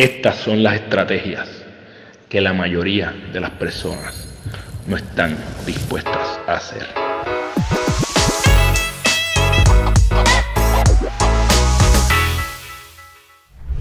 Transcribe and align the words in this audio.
Estas 0.00 0.38
son 0.38 0.62
las 0.62 0.76
estrategias 0.76 1.46
que 2.30 2.40
la 2.40 2.54
mayoría 2.54 3.14
de 3.34 3.38
las 3.38 3.50
personas 3.50 4.28
no 4.86 4.96
están 4.96 5.36
dispuestas 5.66 6.40
a 6.46 6.54
hacer. 6.54 6.86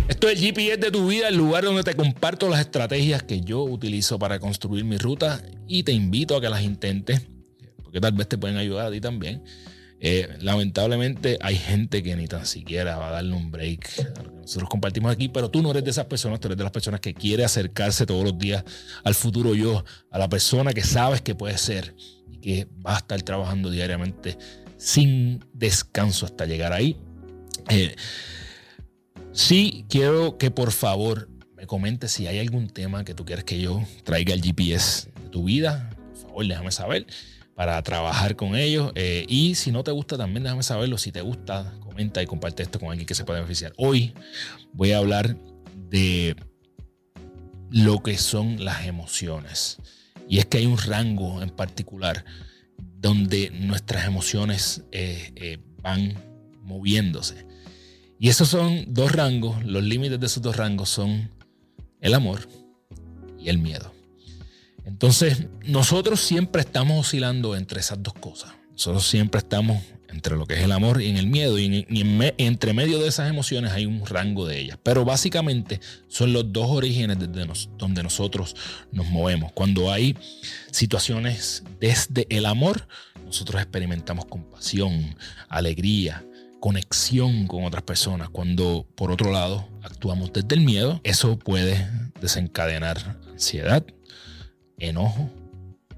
Esto 0.10 0.28
es 0.28 0.34
el 0.34 0.46
GPS 0.46 0.76
de 0.76 0.92
tu 0.92 1.08
vida, 1.08 1.30
el 1.30 1.38
lugar 1.38 1.64
donde 1.64 1.84
te 1.84 1.96
comparto 1.96 2.50
las 2.50 2.60
estrategias 2.60 3.24
que 3.24 3.40
yo 3.40 3.64
utilizo 3.64 4.20
para 4.20 4.40
construir 4.40 4.84
mi 4.84 4.98
ruta 4.98 5.42
y 5.70 5.84
te 5.84 5.94
invito 5.94 6.36
a 6.36 6.42
que 6.42 6.50
las 6.50 6.64
intentes, 6.64 7.22
porque 7.82 8.02
tal 8.02 8.12
vez 8.12 8.28
te 8.28 8.38
pueden 8.38 8.58
ayudar 8.58 8.88
a 8.88 8.92
ti 8.92 9.00
también. 9.00 9.42
Eh, 10.02 10.38
lamentablemente 10.40 11.38
hay 11.42 11.58
gente 11.58 12.02
que 12.02 12.16
ni 12.16 12.28
tan 12.28 12.46
siquiera 12.46 12.98
va 12.98 13.10
a 13.10 13.12
darle 13.12 13.36
un 13.36 13.52
break 13.52 13.90
nosotros 14.50 14.70
compartimos 14.70 15.12
aquí, 15.12 15.30
pero 15.30 15.52
tú 15.52 15.62
no 15.62 15.70
eres 15.70 15.84
de 15.84 15.92
esas 15.92 16.06
personas, 16.06 16.40
tú 16.40 16.48
eres 16.48 16.58
de 16.58 16.64
las 16.64 16.72
personas 16.72 17.00
que 17.00 17.14
quiere 17.14 17.46
acercarse 17.46 18.08
todos 18.08 18.24
los 18.24 18.36
días 18.36 18.64
al 19.04 19.14
futuro 19.14 19.54
yo, 19.54 19.84
a 20.10 20.18
la 20.18 20.28
persona 20.28 20.74
que 20.74 20.82
sabes 20.82 21.22
que 21.22 21.36
puede 21.36 21.56
ser 21.60 21.94
y 22.32 22.40
que 22.40 22.68
va 22.84 22.96
a 22.96 22.98
estar 22.98 23.22
trabajando 23.22 23.70
diariamente 23.70 24.40
sin 24.76 25.46
descanso 25.54 26.26
hasta 26.26 26.48
llegar 26.48 26.74
ahí. 26.74 26.98
Eh, 27.70 27.96
sí, 29.34 29.86
quiero 29.88 30.40
que 30.40 30.50
por 30.50 30.72
favor 30.72 31.30
me 31.56 31.68
comentes 31.68 32.12
si 32.12 32.26
hay 32.26 32.40
algún 32.40 32.70
tema 32.70 33.04
que 33.04 33.14
tú 33.14 33.26
quieres 33.26 33.46
que 33.46 33.62
yo 33.62 33.84
traiga 34.04 34.34
el 34.34 34.42
GPS 34.42 35.12
de 35.22 35.30
tu 35.30 35.44
vida. 35.44 35.92
Por 36.14 36.22
favor, 36.24 36.48
déjame 36.48 36.72
saber 36.72 37.06
para 37.60 37.84
trabajar 37.84 38.38
con 38.38 38.56
ellos. 38.56 38.94
Eh, 38.96 39.26
y 39.28 39.56
si 39.56 39.74
no 39.74 39.84
te 39.84 39.92
gusta, 39.92 40.18
también 40.18 40.44
déjame 40.44 40.64
saberlo. 40.64 40.98
Si 40.98 41.12
te 41.12 41.20
gusta, 41.20 41.76
comenta 41.82 42.24
y 42.24 42.26
comparte 42.26 42.64
esto 42.64 42.80
con 42.80 42.90
alguien 42.90 43.06
que 43.06 43.16
se 43.16 43.26
pueda 43.26 43.42
beneficiar. 43.42 43.74
Hoy 43.76 44.14
voy 44.72 44.94
a 44.94 45.00
hablar 45.00 45.36
de 45.76 46.38
lo 47.70 48.02
que 48.02 48.18
son 48.18 48.64
las 48.64 48.86
emociones. 48.86 49.76
Y 50.30 50.38
es 50.38 50.46
que 50.46 50.60
hay 50.60 50.68
un 50.68 50.78
rango 50.78 51.42
en 51.42 51.50
particular 51.50 52.24
donde 52.78 53.50
nuestras 53.50 54.06
emociones 54.08 54.86
eh, 54.94 55.34
eh, 55.36 55.58
van 55.82 56.14
moviéndose. 56.62 57.46
Y 58.20 58.30
esos 58.30 58.48
son 58.48 58.86
dos 58.88 59.12
rangos, 59.12 59.66
los 59.66 59.84
límites 59.84 60.18
de 60.18 60.28
esos 60.28 60.42
dos 60.42 60.56
rangos 60.56 60.88
son 60.88 61.30
el 62.00 62.14
amor 62.14 62.48
y 63.38 63.50
el 63.50 63.58
miedo. 63.58 63.99
Entonces, 64.86 65.48
nosotros 65.66 66.20
siempre 66.20 66.62
estamos 66.62 67.00
oscilando 67.00 67.56
entre 67.56 67.80
esas 67.80 68.02
dos 68.02 68.14
cosas. 68.14 68.52
Nosotros 68.72 69.06
siempre 69.08 69.40
estamos 69.40 69.82
entre 70.10 70.36
lo 70.36 70.46
que 70.46 70.56
es 70.56 70.62
el 70.62 70.72
amor 70.72 71.02
y 71.02 71.10
en 71.10 71.18
el 71.18 71.28
miedo. 71.28 71.60
Y, 71.60 71.86
entre 72.38 72.74
medio 72.74 73.00
de 73.00 73.08
esas 73.08 73.30
emociones 73.30 73.72
hay 73.72 73.86
un 73.86 74.06
rango 74.06 74.46
de 74.46 74.60
ellas. 74.60 74.78
Pero 74.84 75.06
básicamente 75.06 75.80
son 76.08 76.34
los 76.34 76.52
dos 76.52 76.70
orígenes 76.70 77.20
desde 77.20 77.48
donde 77.78 78.04
nosotros 78.04 78.56
nos 78.92 79.08
movemos. 79.08 79.52
Cuando 79.54 79.92
hay 79.92 80.18
situaciones 80.72 81.64
desde 81.80 82.26
el 82.30 82.46
amor, 82.46 82.88
nosotros 83.26 83.62
experimentamos 83.62 84.26
compasión, 84.26 85.16
alegría, 85.48 86.26
conexión 86.60 87.48
con 87.48 87.64
otras 87.64 87.84
personas. 87.84 88.30
Cuando 88.30 88.88
por 88.96 89.12
otro 89.12 89.32
lado 89.32 89.68
actuamos 89.84 90.34
desde 90.34 90.56
el 90.56 90.62
miedo, 90.62 91.00
eso 91.04 91.38
puede 91.38 91.90
desencadenar 92.22 93.20
ansiedad, 93.30 93.86
enojo, 94.80 95.30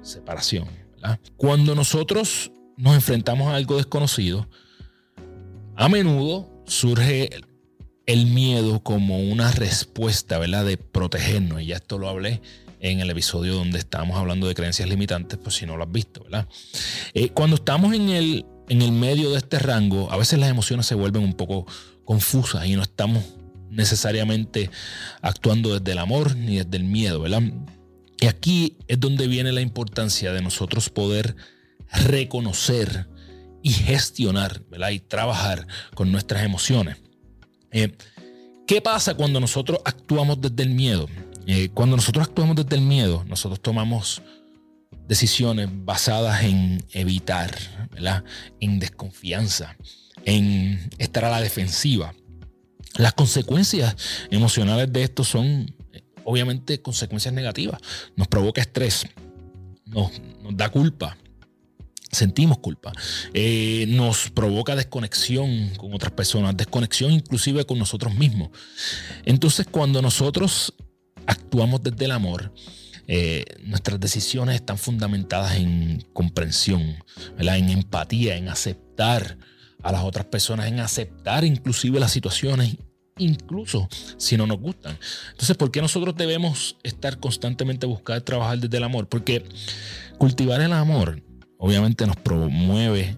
separación. 0.01 0.67
Cuando 1.37 1.75
nosotros 1.75 2.51
nos 2.77 2.95
enfrentamos 2.95 3.47
a 3.47 3.55
algo 3.55 3.77
desconocido, 3.77 4.47
a 5.75 5.89
menudo 5.89 6.63
surge 6.65 7.29
el 8.05 8.25
miedo 8.27 8.81
como 8.83 9.19
una 9.19 9.51
respuesta, 9.51 10.38
¿verdad? 10.38 10.65
De 10.65 10.77
protegernos. 10.77 11.61
Y 11.61 11.67
ya 11.67 11.77
esto 11.77 11.97
lo 11.97 12.09
hablé 12.09 12.41
en 12.79 12.99
el 12.99 13.09
episodio 13.09 13.53
donde 13.53 13.77
estábamos 13.77 14.17
hablando 14.17 14.47
de 14.47 14.55
creencias 14.55 14.89
limitantes, 14.89 15.39
pues 15.41 15.55
si 15.55 15.66
no 15.66 15.77
lo 15.77 15.83
has 15.83 15.91
visto, 15.91 16.23
¿verdad? 16.23 16.47
Eh, 17.13 17.29
cuando 17.29 17.55
estamos 17.55 17.93
en 17.93 18.09
el, 18.09 18.45
en 18.69 18.81
el 18.81 18.91
medio 18.91 19.31
de 19.31 19.38
este 19.38 19.59
rango, 19.59 20.11
a 20.11 20.17
veces 20.17 20.39
las 20.39 20.50
emociones 20.50 20.88
se 20.88 20.95
vuelven 20.95 21.23
un 21.23 21.33
poco 21.33 21.67
confusas 22.03 22.66
y 22.66 22.75
no 22.75 22.81
estamos 22.81 23.23
necesariamente 23.69 24.69
actuando 25.22 25.79
desde 25.79 25.91
el 25.91 26.00
amor 26.00 26.35
ni 26.35 26.57
desde 26.57 26.77
el 26.77 26.83
miedo, 26.83 27.22
¿verdad? 27.22 27.44
Y 28.21 28.27
aquí 28.27 28.77
es 28.87 28.99
donde 28.99 29.27
viene 29.27 29.51
la 29.51 29.61
importancia 29.61 30.31
de 30.31 30.43
nosotros 30.43 30.91
poder 30.91 31.35
reconocer 31.91 33.09
y 33.63 33.71
gestionar 33.71 34.61
¿verdad? 34.69 34.91
y 34.91 34.99
trabajar 34.99 35.67
con 35.95 36.11
nuestras 36.11 36.43
emociones. 36.43 36.97
Eh, 37.71 37.97
¿Qué 38.67 38.79
pasa 38.79 39.15
cuando 39.15 39.39
nosotros 39.39 39.79
actuamos 39.83 40.39
desde 40.39 40.61
el 40.61 40.69
miedo? 40.69 41.09
Eh, 41.47 41.69
cuando 41.73 41.95
nosotros 41.95 42.27
actuamos 42.27 42.55
desde 42.55 42.75
el 42.75 42.83
miedo, 42.83 43.25
nosotros 43.27 43.59
tomamos 43.59 44.21
decisiones 45.07 45.69
basadas 45.71 46.43
en 46.43 46.85
evitar, 46.91 47.57
¿verdad? 47.91 48.23
en 48.59 48.77
desconfianza, 48.77 49.75
en 50.25 50.91
estar 50.99 51.25
a 51.25 51.31
la 51.31 51.41
defensiva. 51.41 52.13
Las 52.97 53.13
consecuencias 53.13 53.95
emocionales 54.29 54.93
de 54.93 55.01
esto 55.01 55.23
son 55.23 55.73
obviamente 56.23 56.81
consecuencias 56.81 57.33
negativas. 57.33 57.79
Nos 58.15 58.27
provoca 58.27 58.61
estrés, 58.61 59.07
nos, 59.85 60.11
da 60.51 60.69
culpa, 60.69 61.17
sentimos 62.11 62.59
culpa, 62.59 62.91
eh, 63.33 63.85
nos 63.89 64.29
provoca 64.29 64.75
desconexión 64.75 65.69
con 65.77 65.93
otras 65.93 66.13
personas, 66.13 66.55
desconexión 66.57 67.11
inclusive 67.11 67.65
con 67.65 67.79
nosotros 67.79 68.13
mismos. 68.15 68.49
Entonces 69.25 69.67
cuando 69.69 70.01
nosotros 70.01 70.73
actuamos 71.25 71.83
desde 71.83 72.05
el 72.05 72.11
amor, 72.11 72.53
eh, 73.07 73.43
nuestras 73.63 73.99
decisiones 73.99 74.55
están 74.55 74.77
fundamentadas 74.77 75.57
en 75.57 76.05
comprensión, 76.13 77.03
en 77.38 77.69
empatía, 77.69 78.38
en 78.38 78.47
aceptar 78.47 79.38
a 79.83 79.91
las 79.91 80.03
otras 80.03 80.25
personas, 80.25 80.67
en 80.67 80.79
aceptar 80.79 81.43
inclusive 81.43 81.99
las 81.99 82.11
situaciones 82.11 82.77
incluso 83.21 83.87
si 84.17 84.37
no 84.37 84.47
nos 84.47 84.59
gustan. 84.59 84.97
Entonces, 85.31 85.55
¿por 85.55 85.71
qué 85.71 85.81
nosotros 85.81 86.15
debemos 86.15 86.77
estar 86.83 87.19
constantemente 87.19 87.85
buscar 87.85 88.21
trabajar 88.21 88.59
desde 88.59 88.77
el 88.77 88.83
amor? 88.83 89.07
Porque 89.07 89.45
cultivar 90.17 90.61
el 90.61 90.73
amor 90.73 91.21
obviamente 91.57 92.07
nos 92.07 92.15
promueve 92.15 93.15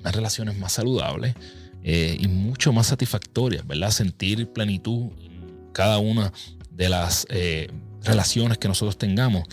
unas 0.00 0.14
relaciones 0.14 0.56
más 0.58 0.72
saludables 0.72 1.34
eh, 1.82 2.16
y 2.20 2.28
mucho 2.28 2.72
más 2.72 2.88
satisfactorias, 2.88 3.66
¿verdad? 3.66 3.90
Sentir 3.90 4.52
plenitud 4.52 5.10
en 5.22 5.70
cada 5.72 5.98
una 5.98 6.32
de 6.70 6.88
las 6.90 7.26
eh, 7.30 7.68
relaciones 8.02 8.58
que 8.58 8.68
nosotros 8.68 8.98
tengamos. 8.98 9.44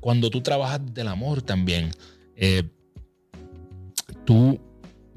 Cuando 0.00 0.28
tú 0.28 0.40
trabajas 0.40 0.80
del 0.92 1.06
amor 1.06 1.42
también, 1.42 1.90
eh, 2.34 2.64
tú 4.24 4.60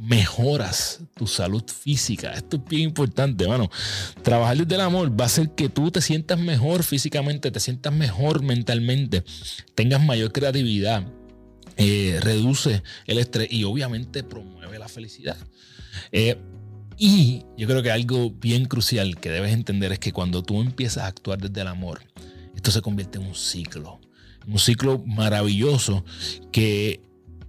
mejoras 0.02 1.00
tu 1.16 1.28
salud 1.28 1.64
física. 1.68 2.32
Esto 2.34 2.58
es 2.58 2.66
bien 2.66 2.84
importante, 2.84 3.48
mano. 3.48 3.70
Trabajar 4.24 4.58
desde 4.58 4.76
el 4.76 4.82
amor 4.82 5.20
va 5.20 5.26
a 5.26 5.28
hacer 5.28 5.52
que 5.52 5.70
tú 5.70 5.92
te 5.92 6.02
sientas 6.02 6.40
mejor 6.40 6.84
físicamente, 6.84 7.52
te 7.52 7.60
sientas 7.60 7.94
mejor 7.94 8.42
mentalmente, 8.42 9.24
tengas 9.76 10.04
mayor 10.04 10.32
creatividad, 10.32 11.06
eh, 11.78 12.20
reduce 12.22 12.82
el 13.06 13.20
estrés 13.20 13.48
y 13.52 13.64
obviamente 13.64 14.24
promueve 14.24 14.80
la 14.80 14.88
felicidad. 14.88 15.38
Eh, 16.12 16.38
y 16.98 17.46
yo 17.58 17.68
creo 17.68 17.84
que 17.84 17.92
algo 17.92 18.32
bien 18.32 18.66
crucial 18.66 19.20
que 19.20 19.30
debes 19.30 19.54
entender 19.54 19.92
es 19.92 20.00
que 20.00 20.12
cuando 20.12 20.42
tú 20.42 20.62
empiezas 20.62 21.04
a 21.04 21.08
actuar 21.08 21.40
desde 21.40 21.62
el 21.62 21.68
amor, 21.68 22.02
esto 22.56 22.72
se 22.72 22.82
convierte 22.82 23.20
en 23.20 23.26
un 23.26 23.36
ciclo. 23.36 24.02
Un 24.48 24.58
ciclo 24.58 25.04
maravilloso 25.06 26.04
que 26.52 27.02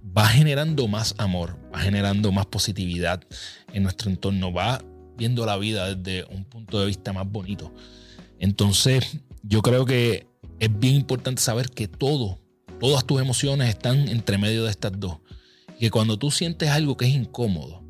va 0.05 0.27
generando 0.27 0.87
más 0.87 1.15
amor, 1.17 1.57
va 1.73 1.79
generando 1.79 2.31
más 2.31 2.45
positividad 2.45 3.23
en 3.73 3.83
nuestro 3.83 4.09
entorno, 4.09 4.51
va 4.51 4.83
viendo 5.17 5.45
la 5.45 5.57
vida 5.57 5.95
desde 5.95 6.25
un 6.33 6.43
punto 6.45 6.79
de 6.79 6.87
vista 6.87 7.13
más 7.13 7.29
bonito. 7.29 7.73
Entonces, 8.39 9.19
yo 9.43 9.61
creo 9.61 9.85
que 9.85 10.27
es 10.59 10.79
bien 10.79 10.95
importante 10.95 11.41
saber 11.41 11.69
que 11.69 11.87
todo, 11.87 12.39
todas 12.79 13.05
tus 13.05 13.21
emociones 13.21 13.69
están 13.69 14.07
entre 14.09 14.37
medio 14.37 14.65
de 14.65 14.71
estas 14.71 14.99
dos. 14.99 15.19
Y 15.77 15.85
que 15.85 15.91
cuando 15.91 16.17
tú 16.17 16.31
sientes 16.31 16.69
algo 16.69 16.97
que 16.97 17.05
es 17.05 17.13
incómodo, 17.13 17.83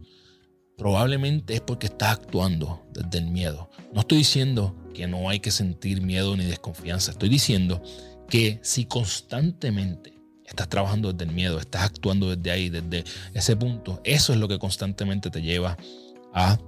probablemente 0.78 1.56
es 1.56 1.62
porque 1.62 1.88
estás 1.88 2.12
actuando 2.12 2.86
desde 2.94 3.20
el 3.20 3.32
miedo. 3.32 3.70
No 3.94 4.02
estoy 4.02 4.20
diciendo 4.20 4.76
que 4.94 5.08
no 5.08 5.30
hay 5.30 5.40
que 5.40 5.52
sentir 5.52 6.02
miedo 6.02 6.36
ni 6.36 6.46
desconfianza. 6.46 7.12
Estoy 7.12 7.30
diciendo 7.30 7.82
que 8.30 8.60
si 8.64 8.86
constantemente 8.86 10.13
estás 10.54 10.70
trabajando 10.70 11.12
desde 11.12 11.26
el 11.26 11.36
miedo, 11.36 11.60
estás 11.60 11.82
actuando 11.82 12.36
desde 12.36 12.52
ahí, 12.52 12.70
desde 12.70 13.04
ese 13.34 13.56
punto. 13.56 14.00
Eso 14.04 14.34
es 14.34 14.40
lo 14.40 14.48
que 14.48 14.60
constantemente 14.60 15.32
te 15.32 15.42
lleva 15.42 15.78
a 16.32 16.60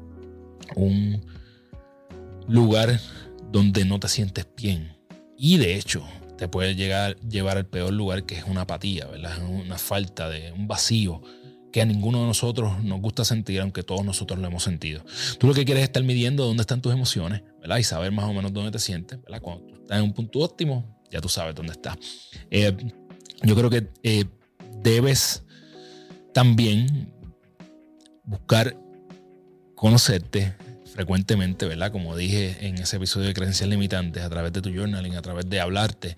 un 0.76 1.24
lugar 2.48 3.00
donde 3.52 3.86
no 3.86 4.00
te 4.00 4.08
sientes 4.08 4.48
bien. 4.58 4.98
Y 5.38 5.58
de 5.58 5.76
hecho, 5.76 6.04
te 6.36 6.48
puede 6.48 6.76
llegar, 6.76 7.16
llevar 7.20 7.58
al 7.58 7.68
peor 7.68 7.94
lugar 7.94 8.26
que 8.26 8.40
es 8.40 8.44
una 8.46 8.62
apatía, 8.62 9.06
¿verdad? 9.06 9.38
Una 9.48 9.78
falta 9.78 10.30
de 10.30 10.52
un 10.52 10.68
vacío 10.68 11.22
que 11.72 11.82
a 11.82 11.86
ninguno 11.86 12.22
de 12.22 12.28
nosotros 12.28 12.84
nos 12.84 13.02
gusta 13.02 13.24
sentir, 13.24 13.62
aunque 13.62 13.84
todos 13.84 14.04
nosotros 14.04 14.40
lo 14.40 14.48
hemos 14.48 14.64
sentido. 14.64 15.06
Tú 15.38 15.46
lo 15.46 15.54
que 15.54 15.64
quieres 15.64 15.84
es 15.84 15.90
estar 15.90 16.04
midiendo 16.04 16.46
dónde 16.46 16.62
están 16.62 16.82
tus 16.82 16.92
emociones, 16.92 17.44
¿verdad? 17.62 17.78
Y 17.78 17.84
saber 17.84 18.12
más 18.12 18.26
o 18.26 18.34
menos 18.34 18.52
dónde 18.52 18.72
te 18.72 18.80
sientes, 18.80 19.22
¿verdad? 19.22 19.42
Cuando 19.42 19.76
estás 19.76 20.00
en 20.00 20.06
un 20.06 20.14
punto 20.14 20.40
óptimo, 20.40 21.04
ya 21.12 21.22
tú 21.22 21.30
sabes 21.30 21.54
dónde 21.54 21.74
estás. 21.74 21.98
Eh, 22.50 22.76
yo 23.44 23.56
creo 23.56 23.70
que 23.70 23.88
eh, 24.04 24.26
debes 24.82 25.44
también 26.34 27.12
buscar 28.24 28.78
conocerte 29.76 30.56
frecuentemente, 30.94 31.66
¿verdad? 31.66 31.92
Como 31.92 32.16
dije 32.16 32.58
en 32.62 32.76
ese 32.76 32.98
episodio 32.98 33.28
de 33.28 33.34
creencias 33.34 33.70
limitantes, 33.70 34.24
a 34.24 34.30
través 34.30 34.54
de 34.54 34.62
tu 34.62 34.74
journaling, 34.74 35.16
a 35.16 35.22
través 35.22 35.50
de 35.50 35.60
hablarte, 35.60 36.16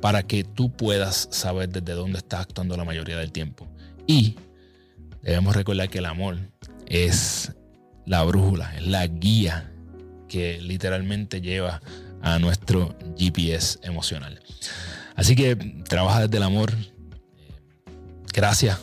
para 0.00 0.22
que 0.22 0.44
tú 0.44 0.70
puedas 0.70 1.28
saber 1.30 1.68
desde 1.68 1.92
dónde 1.92 2.18
estás 2.18 2.40
actuando 2.40 2.76
la 2.76 2.84
mayoría 2.84 3.16
del 3.18 3.32
tiempo. 3.32 3.68
Y 4.06 4.36
debemos 5.22 5.56
recordar 5.56 5.88
que 5.88 5.98
el 5.98 6.06
amor 6.06 6.38
es 6.86 7.52
la 8.06 8.22
brújula, 8.22 8.76
es 8.76 8.86
la 8.86 9.06
guía 9.06 9.72
que 10.28 10.60
literalmente 10.60 11.40
lleva 11.40 11.80
a 12.22 12.38
nuestro 12.38 12.96
GPS 13.18 13.80
emocional. 13.82 14.40
Así 15.16 15.36
que 15.36 15.56
trabaja 15.88 16.20
desde 16.20 16.36
el 16.36 16.42
amor. 16.42 16.72
Gracias 18.32 18.80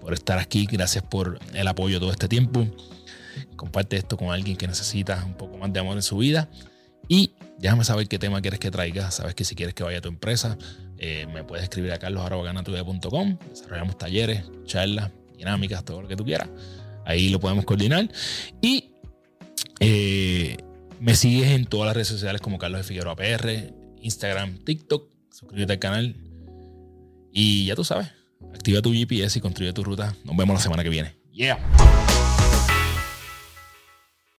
por 0.00 0.14
estar 0.14 0.38
aquí, 0.38 0.66
gracias 0.66 1.02
por 1.04 1.38
el 1.52 1.66
apoyo 1.66 1.98
todo 1.98 2.12
este 2.12 2.28
tiempo. 2.28 2.66
Comparte 3.56 3.96
esto 3.96 4.16
con 4.16 4.30
alguien 4.30 4.56
que 4.56 4.68
necesita 4.68 5.24
un 5.24 5.34
poco 5.34 5.58
más 5.58 5.72
de 5.72 5.80
amor 5.80 5.96
en 5.96 6.02
su 6.02 6.18
vida. 6.18 6.48
Y 7.08 7.32
déjame 7.58 7.84
saber 7.84 8.08
qué 8.08 8.18
tema 8.18 8.40
quieres 8.40 8.60
que 8.60 8.70
traiga. 8.70 9.10
Sabes 9.10 9.34
que 9.34 9.44
si 9.44 9.54
quieres 9.54 9.74
que 9.74 9.82
vaya 9.82 9.98
a 9.98 10.00
tu 10.00 10.08
empresa, 10.08 10.56
eh, 10.98 11.26
me 11.32 11.44
puedes 11.44 11.64
escribir 11.64 11.92
a 11.92 11.98
carlos.ganatuya.com. 11.98 13.38
Desarrollamos 13.50 13.98
talleres, 13.98 14.44
charlas, 14.64 15.10
dinámicas, 15.36 15.84
todo 15.84 16.02
lo 16.02 16.08
que 16.08 16.16
tú 16.16 16.24
quieras. 16.24 16.48
Ahí 17.04 17.28
lo 17.28 17.40
podemos 17.40 17.64
coordinar. 17.64 18.08
Y 18.60 18.92
eh, 19.80 20.56
me 21.00 21.14
sigues 21.14 21.50
en 21.50 21.66
todas 21.66 21.86
las 21.86 21.94
redes 21.94 22.08
sociales 22.08 22.40
como 22.40 22.58
Carlos 22.58 22.80
de 22.80 22.84
Figueroa 22.84 23.16
PR, 23.16 23.72
Instagram, 24.00 24.58
TikTok. 24.64 25.15
Suscríbete 25.36 25.74
al 25.74 25.78
canal. 25.78 26.16
Y 27.30 27.66
ya 27.66 27.76
tú 27.76 27.84
sabes, 27.84 28.08
activa 28.54 28.80
tu 28.80 28.92
GPS 28.94 29.38
y 29.38 29.42
construye 29.42 29.74
tu 29.74 29.84
ruta. 29.84 30.16
Nos 30.24 30.34
vemos 30.34 30.54
la 30.54 30.60
semana 30.60 30.82
que 30.82 30.88
viene. 30.88 31.14
Yeah. 31.30 31.58